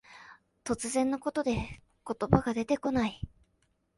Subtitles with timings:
[0.63, 3.21] 突然のことで言葉が出てこない。